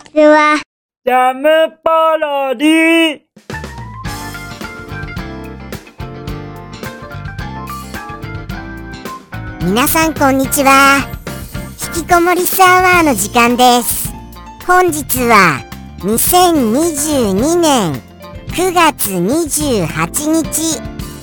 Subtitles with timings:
[0.00, 0.60] ちは。
[1.04, 3.20] ジャムパロディ。
[9.62, 11.06] 皆さんこんにちは。
[11.96, 14.10] 引きこもりスアワーの時間です。
[14.66, 15.60] 本日は
[16.00, 17.92] 2022年
[18.48, 19.86] 9月28
[20.32, 20.80] 日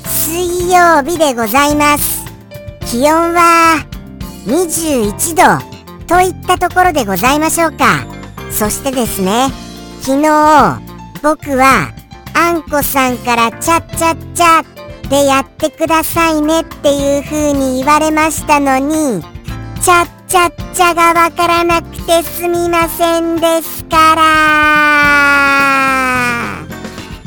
[0.08, 2.26] 水曜日でございます。
[2.86, 3.86] 気温は
[4.46, 8.17] 21度といったところでございましょうか
[8.52, 9.50] そしてですね
[10.02, 10.28] 昨日
[11.22, 11.94] 僕は
[12.34, 19.22] あんこさんからチャッチャッチャでやってくださいねっていう風に言われましたのに
[19.82, 25.18] チャッチャッチャがわからなくてすみませんですから。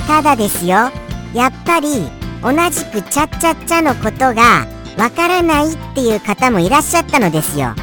[0.06, 0.90] ただですよ
[1.32, 2.10] やっぱり
[2.42, 4.66] 同じくチャッチャッチャのことが
[4.98, 7.74] わからないっていう方もいらっしゃったのですよ。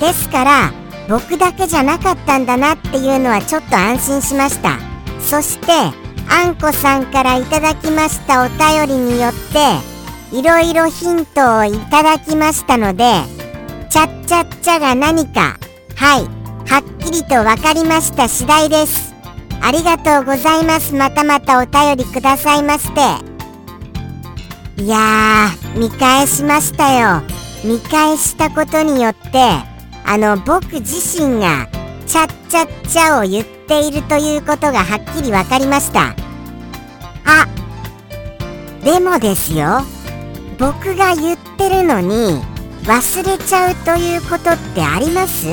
[0.00, 0.72] ですから
[1.08, 4.78] 僕だけじゃなかったんだなっていうのはちょっと安心しました。
[5.20, 5.72] そして
[6.28, 9.32] あんこさんからいただきましたお便りによっ
[10.30, 13.04] ていろいろヒントをいただきましたので
[13.90, 15.56] チャッチャッチャが何か
[15.96, 19.14] はいはっきりと分かりました次第です。
[19.60, 20.94] ありがとうございます。
[20.94, 23.00] またまたお便りくださいまして。
[24.82, 27.22] いやー見返しましたよ。
[27.64, 29.73] 見返したことによって
[30.04, 31.66] あの僕自身が
[32.06, 36.14] チャッチャッチャを言っているということがはっきり分かりました。
[37.24, 37.46] あ
[38.84, 39.80] でもですよ。
[40.58, 42.40] 僕が言ってるのに
[42.84, 45.46] 忘れちゃうということってあります？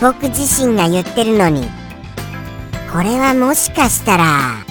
[0.00, 1.68] 僕自身が言ってるのに。
[2.92, 4.64] これはもしかしたら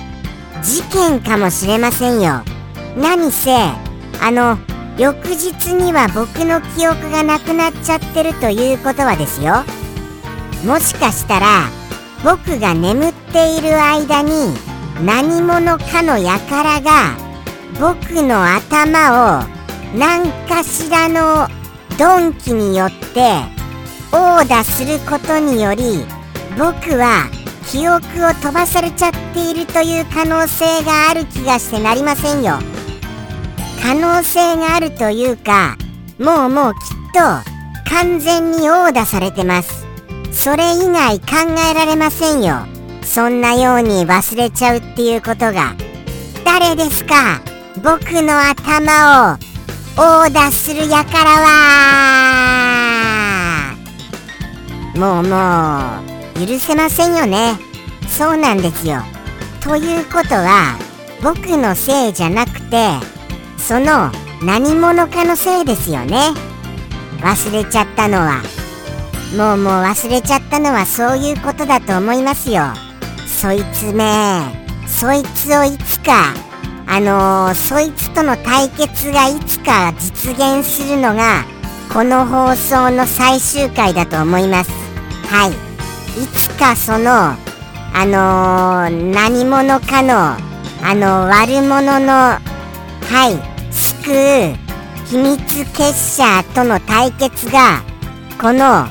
[0.63, 2.41] 事件かもしれませんよ。
[2.97, 4.57] 何せあの
[4.97, 9.63] 翌日には僕の記憶がなくなっちゃってるということはですよ。
[10.65, 11.69] もしかしたら
[12.23, 14.53] 僕が眠っている間に
[15.03, 17.17] 何者かの輩が
[17.79, 19.43] 僕の頭を
[19.97, 21.47] 何かしらの
[21.99, 23.55] 鈍器によって
[24.11, 26.05] 殴打することにより
[26.57, 27.29] 僕は
[27.69, 32.74] 記憶を飛ばされちゃっているという可能性がある気がしてなりませんよ。
[33.81, 35.77] 可能性があるというか
[36.19, 36.79] もうもうきっ
[37.13, 37.19] と
[37.89, 39.85] 完全に殴打されてます。
[40.31, 41.25] それ以外考
[41.71, 42.65] えられませんよ。
[43.03, 45.75] そんなように忘れちゃうっていうことが。
[46.43, 47.41] 誰ですか？
[47.83, 49.37] 僕の頭を
[49.95, 51.55] 殴打するやからは
[54.95, 56.01] もうも
[56.43, 57.57] う許せませんよね。
[58.07, 59.03] そうなんですよ。
[59.61, 60.77] ということは
[61.21, 62.89] 僕のせいじゃなくて
[63.67, 64.11] その
[64.43, 66.33] 何者かのせいですよね。
[67.21, 68.43] 忘れちゃったのは。
[69.35, 72.61] もうもう忘れちゃったのはそういうことだと思いますよ。
[73.25, 74.43] そいつめ
[74.85, 76.35] そいつをいつか
[76.85, 81.43] あのー、そいつとの対決がいつか実現するのが
[81.91, 84.69] この放送の最終回だと思います。
[85.27, 85.51] はい。
[86.21, 87.35] いつかそのあ
[88.05, 90.37] のー、何者かの
[90.83, 92.39] あの悪者のは
[93.27, 93.54] い。
[94.05, 94.55] 救う
[95.07, 97.83] 秘密結社との対決が
[98.39, 98.85] この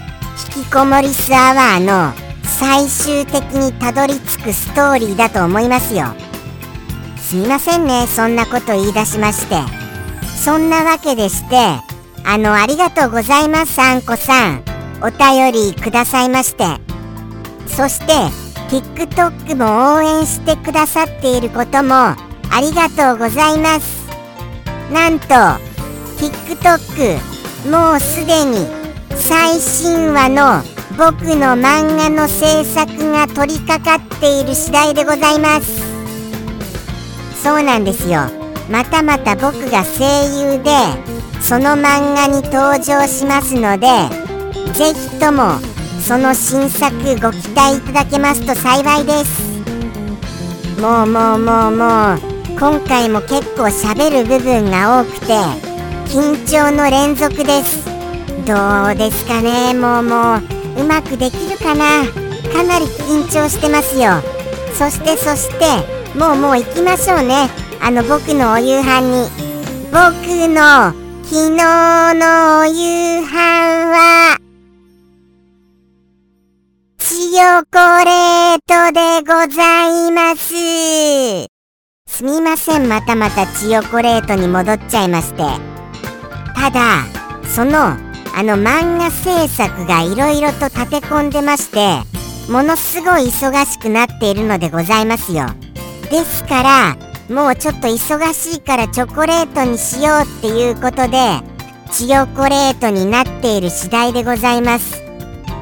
[0.57, 6.07] 引きこもりスアワーの最終的にたどり着くストーリーだと思いますよ
[7.17, 9.85] すみませんねそんなこと言い出しまして。
[10.45, 14.63] そんなわけでしてあのありがとうございますあんこさん。
[15.01, 16.65] お便りくださいまして。
[17.67, 18.13] そして
[18.69, 22.17] TikTok も応援してくださっていることもあ
[22.61, 24.04] りがとうございます。
[24.93, 25.27] なんと
[26.19, 27.19] TikTok
[27.71, 28.67] もうすでに
[29.17, 30.63] 最新話の
[30.97, 35.83] 僕の漫画の制作が取り掛かっている次第でございます。
[37.43, 38.21] そうなんですよ。
[38.71, 40.71] またまた僕が声優で
[41.41, 43.89] その漫画に登場しますので
[44.73, 45.59] ぜひとも
[46.01, 49.43] その新作ご期待いただけますと幸いです。
[50.81, 52.34] もうもうもうもう。
[52.59, 55.27] 今回も結構喋る部分が多くて
[56.07, 57.85] 緊張の連続です。
[58.47, 58.55] ど
[58.93, 62.05] うですかねもうもううまくできるかな。
[62.53, 64.23] かなり緊張してますよ。
[64.75, 67.49] そしてそしてもうもう行きましょうね。
[67.81, 69.29] あの僕のお夕飯に。
[69.91, 70.03] 僕
[70.49, 70.93] の
[71.25, 73.31] 昨日のお夕飯
[73.91, 74.39] は
[76.99, 81.54] チヨコレートでございます。
[82.17, 85.43] すみませんまたまたチヨコレートに戻っちゃいまして。
[86.55, 87.05] ただ
[87.45, 87.97] そのあ
[88.41, 91.99] の漫画制作がいろいろと立て込んでまして
[92.49, 95.47] ものすごい忙しくなっているのでございますよ。
[96.09, 96.97] ですから
[97.29, 101.19] もうちょっと忙しいからチョコレートにしようっていうことで
[101.91, 105.03] チヨコレートになっている次第でございます。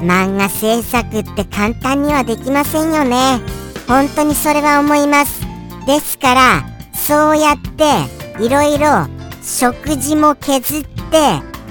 [0.01, 3.41] 漫画制作って簡単にはできませんよね。
[3.87, 5.42] 本当にそれは思います。
[5.85, 6.63] ですから
[6.93, 9.07] そうやっていろいろ
[9.41, 10.87] 食事も削って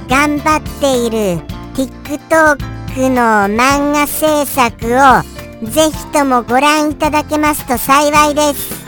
[0.09, 1.41] 頑張っている
[1.75, 8.83] TikTok の漫画制作をぜひともご覧いただけますと幸いです。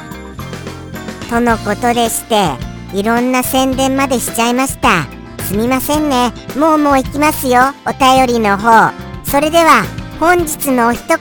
[1.31, 2.51] とのことでして
[2.93, 5.07] いろんな宣伝までしちゃいました。
[5.45, 6.33] すみませんね。
[6.59, 7.61] もうもう行きますよ。
[7.87, 8.93] お便りの方。
[9.25, 9.85] それでは
[10.21, 11.19] 本日のお一言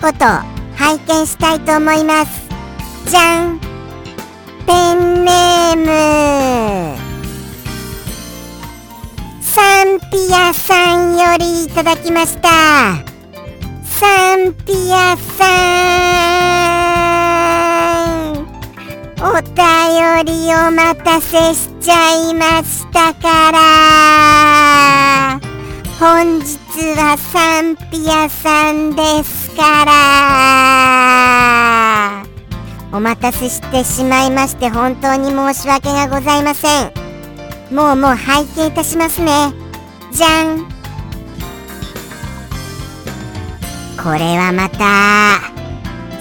[0.76, 2.50] 拝見したいと思います。
[3.10, 3.63] じゃん。
[4.66, 6.98] ペンネーム。
[9.42, 12.50] サンピアさんよりいただきました。
[13.84, 15.46] サンピアさ
[18.30, 18.44] ん。
[19.26, 19.56] お便
[20.26, 25.40] りお待たせしちゃいましたから。
[26.00, 26.48] 本日
[26.98, 29.86] はサンピアさんですか
[32.18, 32.23] ら。
[32.94, 36.92] お待たせしてしまいまして本当に申し訳がございません。
[37.72, 39.52] もうもう拝見いたしますね。
[40.12, 40.68] じゃん。
[43.98, 45.42] これはまた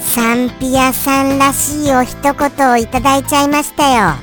[0.01, 4.15] サンピアさんらしいお一言をいただいちゃいましたよ。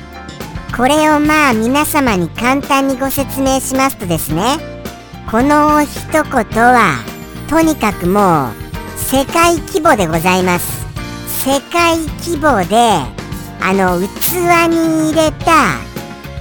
[0.76, 4.58] これをまあ皆様に簡単にご説明しますとですね。
[5.30, 6.96] このお一言は
[7.48, 8.54] とにかくもう
[8.98, 10.79] 世界規模でございます。
[11.40, 12.76] 世界規模で
[13.62, 14.34] あの器
[14.68, 15.78] に入れた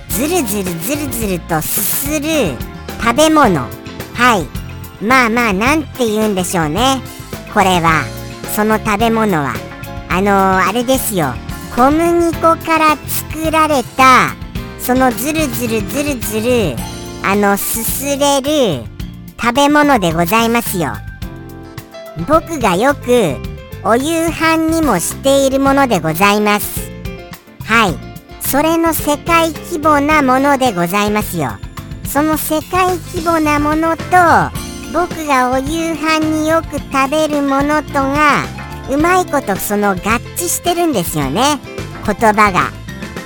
[0.09, 2.57] ずるずるずるずるとすする
[3.01, 3.61] 食べ物。
[4.15, 5.05] はい。
[5.05, 7.01] まあまあなんて言うんでしょうね。
[7.55, 8.03] これは。
[8.57, 9.55] その食べ物は。
[10.09, 11.33] あのー、あれですよ。
[11.77, 14.35] 小麦粉から作られた
[14.81, 16.77] そのずるずるずるずる
[17.23, 18.85] あのすすれる
[19.41, 20.91] 食べ物でございますよ。
[22.27, 26.91] 僕がよくお夕飯にもしているものでございます。
[27.65, 27.95] はい。
[28.41, 31.51] それの世界規模なものでございますよ。
[32.05, 34.03] その世界規模なものと
[34.93, 38.45] 僕がお夕飯によく食べるものとが
[38.91, 41.61] うまいことその合致してるんですよね。
[42.07, 42.71] 言葉が。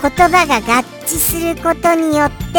[0.03, 2.59] 言葉が合致することによって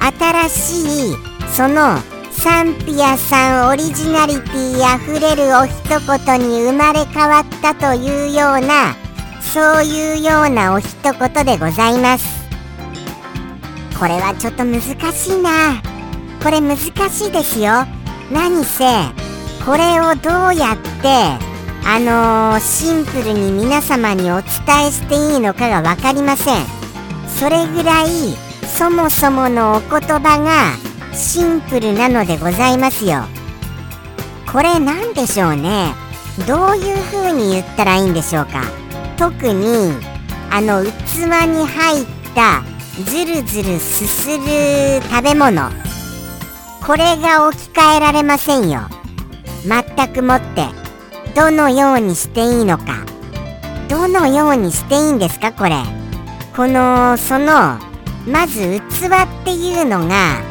[0.00, 1.16] 新しい
[1.54, 1.98] その
[2.42, 5.76] サンピアさんオリジナリティあふれるお一
[6.06, 8.94] 言に生まれ変わったというような
[9.42, 12.48] そういうようなお一言でございます。
[13.98, 14.80] これはちょっと難
[15.12, 15.82] しいな。
[16.42, 17.84] これ難しいですよ。
[18.32, 18.84] 何せ
[19.66, 21.08] これをどうやって
[21.84, 26.64] あのー、シンプルに皆様にお伝えしていいのかが分かりません。
[27.28, 28.34] それぐらい
[28.66, 33.24] そもそものお言葉がシンプルなのでございますよ。
[34.50, 35.94] これ何でしょうね。
[36.46, 38.62] どういう風に言ったらいいんでしょうか。
[39.16, 39.92] 特に
[40.50, 40.88] あの器
[41.46, 42.62] に入った
[43.04, 45.70] ずるずるすする食べ物。
[46.84, 48.80] これが置き換えられませんよ。
[49.64, 50.66] 全くもって。
[51.36, 53.04] どのようにしていいのか。
[53.88, 55.76] どのようにしていいんですかこれ。
[56.56, 57.78] このその
[58.26, 60.49] まず器っていうのが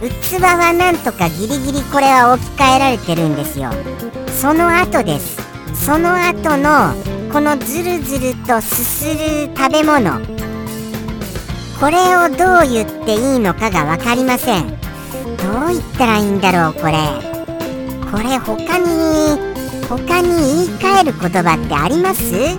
[0.00, 3.70] 器はなんとかギリギリこれは置き換えられてるんですよ。
[4.40, 5.38] その後です。
[5.74, 6.94] その後の
[7.32, 10.20] このズルズルとすする食べ物。
[11.80, 14.68] これをどう言っていいのかが分かりません。
[14.68, 14.76] どう
[15.68, 16.94] 言ったらいいんだろうこれ。
[18.10, 19.38] これ他に
[19.88, 22.58] 他に言い換える言葉ってあります？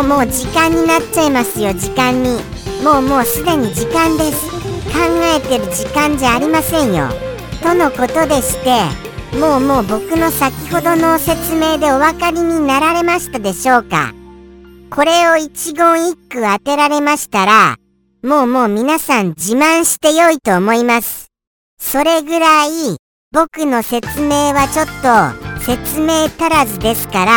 [0.00, 2.40] もうもう時間になっちゃいますよ時間に。
[2.82, 4.48] もうもうすでに時間です。
[4.88, 4.96] 考
[5.36, 7.08] えてる時間じゃありませんよ。
[7.62, 8.80] とのことでして
[9.38, 14.14] もうもう僕の先ほどの説明でお分かりになられましたでしょうか。
[14.90, 17.76] これを一言一句当てられましたら
[18.22, 21.26] もうもう皆さん自慢してよいと思います。
[21.78, 22.96] それぐらい
[23.32, 27.32] 僕の説明はちょっと説明足らずですから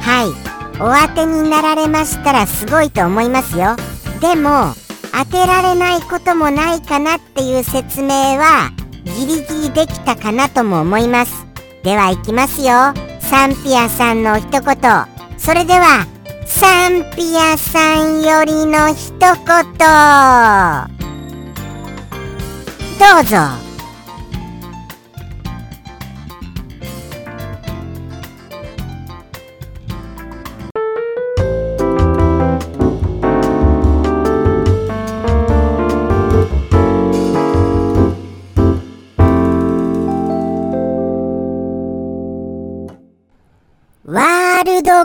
[0.00, 0.57] はい。
[0.80, 3.76] お当てになられましたらすごいと思いますよ。
[4.20, 4.74] でも
[5.12, 8.08] 当てられないこともないかなっていう説明
[8.38, 8.70] は
[9.04, 11.46] ギリギリできたかなとも思います。
[11.82, 12.94] ではいきますよ。
[13.20, 14.62] サンピアさんの一言。
[15.36, 16.06] それでは
[16.46, 19.28] サンピアさんよりの一言。
[22.98, 23.67] どうぞ。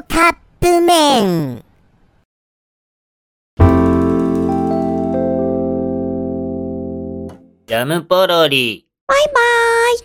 [0.02, 1.64] カップ麺。
[7.68, 8.88] ジャムポロリ。
[9.08, 9.34] バイバ
[9.96, 9.98] イ